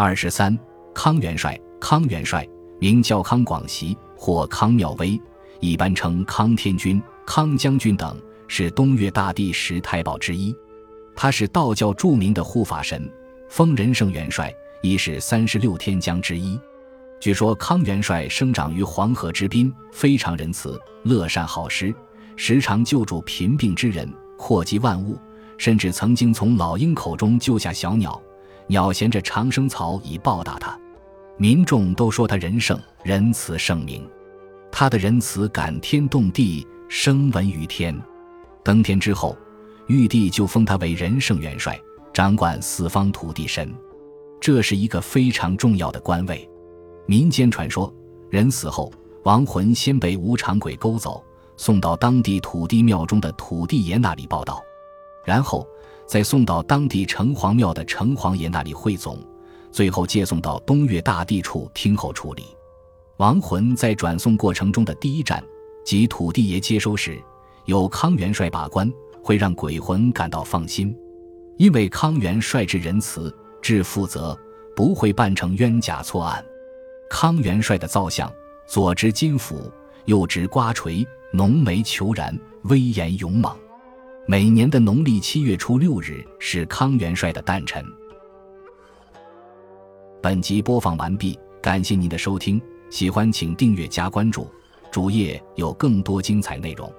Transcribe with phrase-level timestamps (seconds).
[0.00, 0.56] 二十三，
[0.94, 2.46] 康元帅，康元帅
[2.78, 5.20] 名叫康广习或康妙威，
[5.58, 8.16] 一般称康天君、康将军等，
[8.46, 10.54] 是东岳大帝十太保之一。
[11.16, 13.12] 他是道教著名的护法神，
[13.48, 16.56] 封仁圣元帅，亦是三十六天将之一。
[17.18, 21.92] 据说康元帅生长于黄河之滨，非常仁慈、乐善好施，
[22.36, 24.08] 时常救助贫病之人，
[24.38, 25.18] 祸及万物，
[25.56, 28.22] 甚至曾经从老鹰口中救下小鸟，
[28.68, 30.78] 鸟衔着长生草以报答他。
[31.36, 34.08] 民众都说他仁圣、仁慈圣明，
[34.70, 37.96] 他的仁慈感天动地，声闻于天。
[38.64, 39.36] 登天之后，
[39.86, 41.80] 玉帝就封他为仁圣元帅，
[42.12, 43.72] 掌管四方土地神，
[44.40, 46.48] 这是一个非常重要的官位。
[47.06, 47.92] 民间传说，
[48.28, 51.24] 人死后，亡魂先被无常鬼勾走，
[51.56, 54.60] 送到当地土地庙中的土地爷那里报道，
[55.28, 55.68] 然后
[56.06, 59.22] 再送到当地城隍庙的城隍爷那里汇总，
[59.70, 62.44] 最后接送到东岳大帝处听候处理。
[63.18, 65.44] 亡魂在转送过程中的第一站，
[65.84, 67.22] 即土地爷接收时，
[67.66, 68.90] 由康元帅把关，
[69.22, 70.96] 会让鬼魂感到放心，
[71.58, 74.34] 因为康元帅至仁慈、至负责，
[74.74, 76.42] 不会办成冤假错案。
[77.10, 78.32] 康元帅的造像，
[78.66, 79.70] 左执金斧，
[80.06, 83.54] 右执瓜锤，浓眉虬髯，威严勇猛。
[84.30, 87.82] 每年的农历七月初六日是康元帅的诞辰。
[90.22, 94.46] 本集播放完毕，感谢您的收听，喜欢请订阅加关注，
[94.92, 96.92] 主页有更多精彩内容。